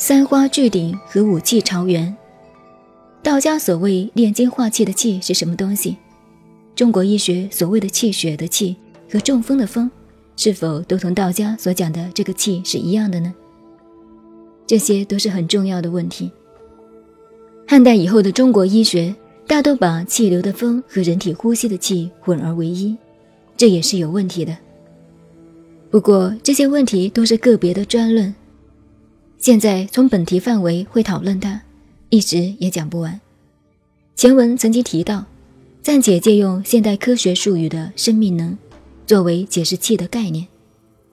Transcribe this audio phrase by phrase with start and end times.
[0.00, 2.16] 三花聚顶和五气朝元。
[3.20, 5.96] 道家所谓炼精化气的气是什么东西？
[6.76, 8.76] 中国医学所谓的气血的气
[9.10, 9.90] 和中风的风，
[10.36, 13.34] 是否都同道家所讲的这个气是一样的呢？
[14.68, 16.30] 这些都是很重要的问题。
[17.66, 19.12] 汉代以后的中国医学
[19.48, 22.96] 大都把气流的风和人体呼吸的气混而为一，
[23.56, 24.56] 这也是有问题的。
[25.90, 28.32] 不过这些问题都是个别的专论。
[29.38, 31.62] 现在从本题范围会讨论它，
[32.10, 33.20] 一直也讲不完。
[34.16, 35.24] 前文曾经提到，
[35.80, 38.58] 暂且借用现代科学术语的生命能，
[39.06, 40.46] 作为解释气的概念。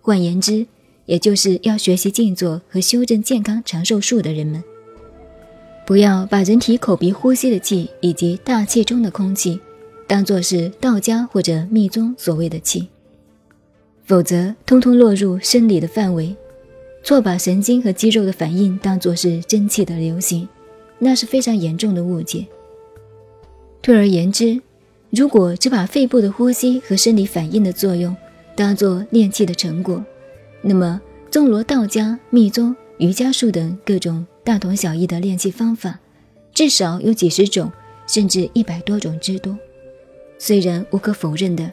[0.01, 0.65] 换言之，
[1.05, 4.63] 也就是要学习静坐和修正健康长寿术的人们，
[5.85, 9.59] 不要把人体口鼻呼吸的气以及大气中的空气，
[10.07, 12.87] 当作是道家或者密宗所谓的气，
[14.03, 16.35] 否则通通落入生理的范围。
[17.05, 20.49] 错把神经和肌肉的反应当作是真气的流行，
[20.97, 22.47] 那是非常严重的误解。
[23.83, 24.59] 退而言之，
[25.11, 28.17] 如果只把肺部的呼吸和生理反应的作用
[28.55, 30.03] 当作练气的成果，
[30.63, 35.99] 那么纵罗道家、密宗、瑜伽术等各种大同小异的练气方法，
[36.55, 37.71] 至少有几十种，
[38.07, 39.55] 甚至一百多种之多。
[40.39, 41.71] 虽然无可否认的，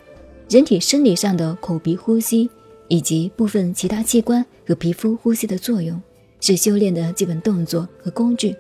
[0.50, 2.50] 人体生理上的口鼻呼吸。
[2.88, 6.00] 以及部分其他器官和皮肤呼吸的作用，
[6.40, 8.54] 是修炼的基本动作和工具，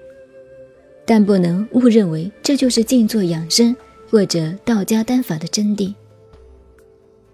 [1.04, 3.76] 但不能误认为这就是静坐养生
[4.08, 5.94] 或者道家丹法的真谛。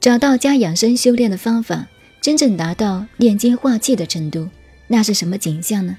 [0.01, 1.89] 找道家养生修炼的方法，
[2.21, 4.49] 真正达到炼精化气的程度，
[4.87, 5.97] 那是什么景象呢？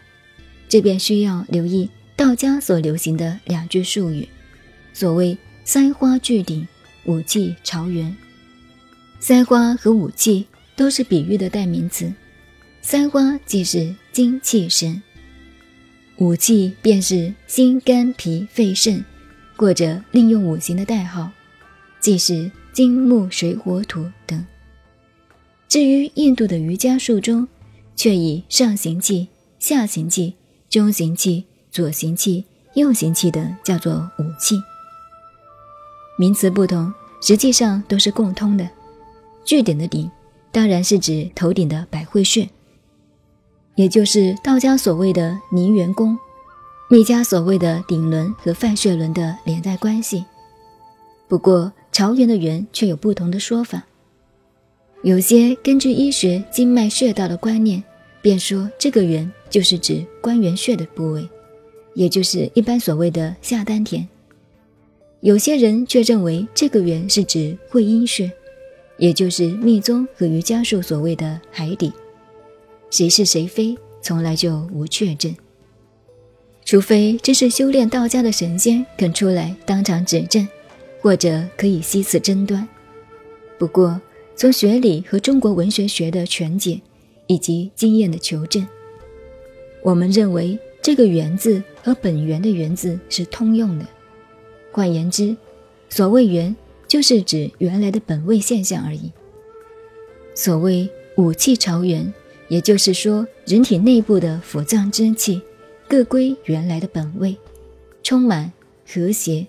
[0.68, 4.28] 这便需要留意道家所流行的两句术语，
[4.94, 6.68] 所谓“三花聚顶，
[7.06, 8.16] 五气朝元”。
[9.20, 10.46] 三花和五气。
[10.80, 12.09] 都是比喻的代名词，
[12.81, 15.03] 三花即是精气神，
[16.19, 19.03] 五气便是心肝脾肺肾，
[19.57, 21.29] 或者另用五行的代号，
[22.00, 24.45] 即是金木水火土等。
[25.68, 27.45] 至于印度的瑜伽术中，
[27.97, 29.28] 却以上行气、
[29.59, 30.34] 下行气、
[30.69, 32.45] 中行气、左行气、
[32.75, 34.56] 右行气等叫做五气。
[36.18, 38.69] 名词不同，实际上都是共通的，
[39.44, 40.09] 据点的顶。
[40.52, 42.50] 当然是指头顶的百会穴，
[43.76, 46.18] 也就是道家所谓的泥元宫，
[46.90, 50.26] 密家所谓的顶轮和泛血轮的连带关系。
[51.28, 53.86] 不过朝元的元却有不同的说法，
[55.04, 57.84] 有些根据医学经脉穴道的观念，
[58.22, 61.30] 便说这个元就是指关元穴的部位，
[61.94, 64.08] 也就是一般所谓的下丹田。
[65.22, 68.31] 有些人却认为这个元是指会阴穴。
[69.00, 71.92] 也就是密宗和瑜伽术所谓的海底，
[72.92, 75.34] 谁是谁非，从来就无确证。
[76.66, 80.48] 除非真是修炼道家的神仙肯出来当场指证，
[81.02, 82.68] 或者可以悉此争端。
[83.58, 84.00] 不过，
[84.36, 86.80] 从学理和中国文学学的全解，
[87.28, 88.68] 以及经验的求证，
[89.81, 93.86] 我们认为这个“源”字和本源的“源”字是通用的。
[94.72, 95.36] 换言之，
[95.90, 96.54] 所谓“源”。
[96.89, 99.11] 就是指原来的本位现象而已。
[100.35, 102.13] 所谓五气朝元，
[102.47, 105.41] 也就是说人体内部的腑脏之气
[105.88, 107.38] 各归原来的本位，
[108.01, 108.51] 充满
[108.88, 109.45] 和谐、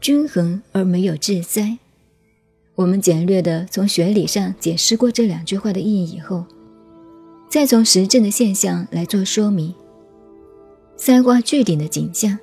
[0.00, 1.78] 均衡而没有滞灾。
[2.74, 6.44] 我们简略的从学理上解释过这两句话的意义以后，
[7.48, 9.74] 再从实证的现象来做说明。
[10.96, 12.38] 三花聚顶的景象，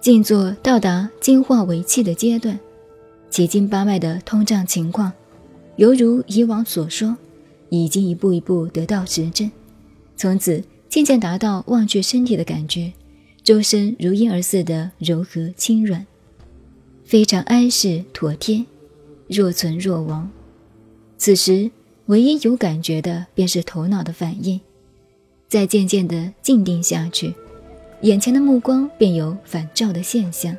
[0.00, 2.58] 静坐到达精化为气的阶段。
[3.32, 5.10] 奇经八脉的通胀情况，
[5.76, 7.16] 犹如以往所说，
[7.70, 9.50] 已经一步一步得到实证，
[10.18, 12.92] 从此渐渐达到忘却身体的感觉，
[13.42, 16.06] 周身如婴儿似的柔和轻软，
[17.04, 18.66] 非常安适妥帖，
[19.28, 20.30] 若存若亡。
[21.16, 21.70] 此时
[22.06, 24.60] 唯一有感觉的便是头脑的反应，
[25.48, 27.34] 再渐渐的静定下去，
[28.02, 30.54] 眼前的目光便有反照的现象。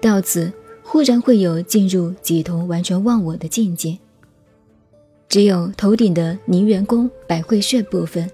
[0.00, 0.52] 到此。
[0.86, 3.98] 忽然会有进入几同完全忘我的境界，
[5.28, 8.30] 只有头顶的泥元宫百会穴部分，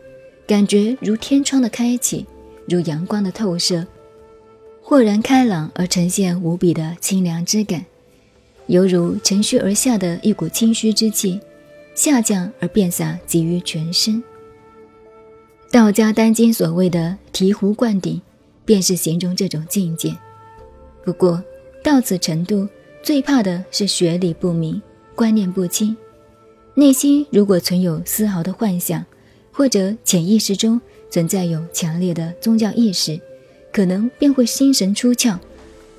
[0.47, 2.27] 感觉如天窗的开启，
[2.67, 3.87] 如阳光的透射，
[4.83, 7.87] 豁然开朗而呈现无比的清凉之感，
[8.67, 11.41] 犹如乘虚而下的一股清虚之气，
[11.95, 14.23] 下降而遍洒集于全身。
[15.71, 18.21] 道家丹经所谓的醍醐灌顶，
[18.65, 20.15] 便是形容这种境界。
[21.05, 21.43] 不过。
[21.83, 22.69] 到此程度，
[23.03, 24.81] 最怕的是学理不明、
[25.15, 25.97] 观念不清，
[26.75, 29.05] 内心如果存有丝毫的幻想，
[29.51, 30.81] 或者潜意识中
[31.11, 33.19] 存在有强烈的宗教意识，
[33.73, 35.39] 可能便会心神出窍。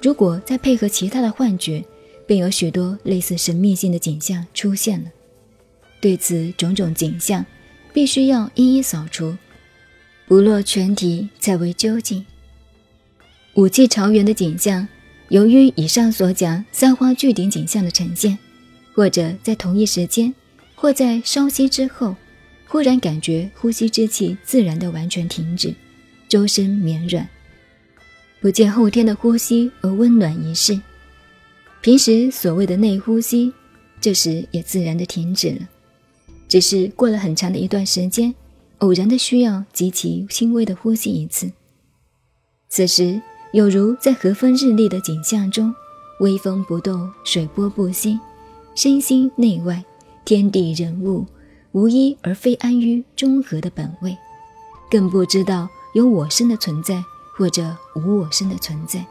[0.01, 1.84] 如果再配合其他的幻觉，
[2.25, 5.10] 便有许多类似神秘性的景象出现了。
[6.00, 7.45] 对此种种景象，
[7.92, 9.36] 必须要一一扫除，
[10.27, 12.25] 不落全体才为究竟。
[13.56, 14.88] 武器朝元的景象，
[15.31, 18.38] 由于以上所讲三花聚顶景象的呈现，
[18.94, 20.33] 或者在同一时间，
[20.75, 22.13] 或在稍息之后，
[22.68, 25.74] 忽然感觉呼吸之气自然的完全停止，
[26.28, 27.25] 周身绵软，
[28.42, 30.78] 不见后天的呼吸而温暖一世。
[31.80, 33.54] 平时所谓的内呼吸，
[34.01, 35.69] 这时也自然的停止了，
[36.50, 38.36] 只是过了很长的一段时间，
[38.80, 41.50] 偶然的需要极其轻微的呼吸一次，
[42.68, 43.22] 此时。
[43.53, 45.75] 有如在和风日丽的景象中，
[46.21, 48.18] 微风不动，水波不息，
[48.75, 49.83] 身心内外，
[50.24, 51.25] 天地人物，
[51.74, 54.18] 无一而非安于中和的本位，
[54.89, 57.03] 更不知道有我身的存在
[57.36, 59.06] 或者无我身的存在。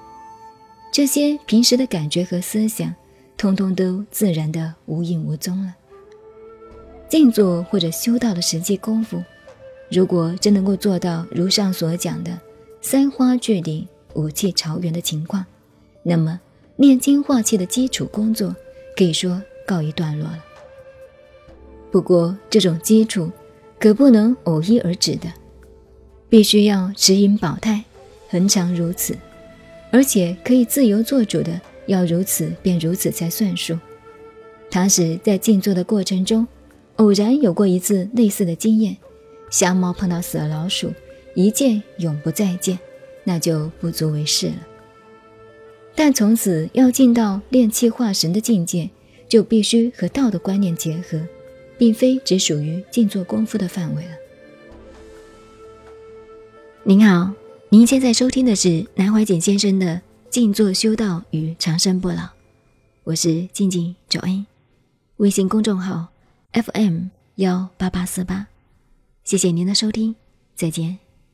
[0.91, 2.95] 这些平时的感觉和思想，
[3.37, 5.75] 通通都自然的无影无踪了。
[7.11, 9.23] 静坐或者修道的实际功夫，
[9.91, 12.41] 如果真能够做到如上所讲的
[12.81, 13.87] 三花聚顶。
[14.15, 15.45] 武器朝元的情况，
[16.03, 16.41] 那么
[16.77, 18.55] 炼精化气的基础工作
[18.97, 20.45] 可以说告一段落了。
[21.91, 23.31] 不过，这种基础
[23.79, 25.33] 可不能偶一而止的，
[26.29, 27.85] 必须要持盈保泰，
[28.29, 29.17] 恒常如此，
[29.91, 33.77] 而且可以自由做主的，要如此便如此才算数。
[34.71, 36.47] 倘使在静坐的过程中，
[36.97, 38.97] 偶然有过一次类似的经验，
[39.51, 40.93] 瞎猫碰到死老鼠，
[41.35, 42.79] 一见永不再见。
[43.25, 44.67] 那就不足为事了。
[45.95, 48.89] 但从此要进到炼气化神的境界，
[49.29, 51.21] 就必须和道的观念结合，
[51.77, 54.11] 并非只属于静坐功夫的范围了。
[56.85, 57.33] 您好，
[57.69, 59.87] 您现在收听的是南怀瑾先生的
[60.31, 62.15] 《静坐修道与长生不老》，
[63.05, 64.47] 我是静静九恩，
[65.19, 66.09] 微信公众号
[66.53, 68.47] FM 幺八八四八，
[69.25, 70.17] 谢谢您的收听，
[70.57, 71.10] 再见。